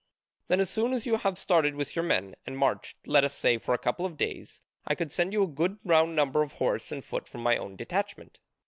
Then, 0.47 0.59
as 0.59 0.71
soon 0.71 0.93
as 0.93 1.05
you 1.05 1.17
have 1.17 1.37
started 1.37 1.75
with 1.75 1.95
your 1.95 2.01
men, 2.01 2.33
and 2.47 2.57
marched, 2.57 2.97
let 3.05 3.23
us 3.23 3.35
say, 3.35 3.59
for 3.59 3.75
a 3.75 3.77
couple 3.77 4.03
of 4.03 4.17
days, 4.17 4.63
I 4.87 4.95
could 4.95 5.11
send 5.11 5.31
you 5.31 5.43
a 5.43 5.47
good 5.47 5.77
round 5.83 6.15
number 6.15 6.41
of 6.41 6.53
horse 6.53 6.91
and 6.91 7.05
foot 7.05 7.27
from 7.27 7.43
my 7.43 7.55
own 7.55 7.75
detachment. 7.75 8.39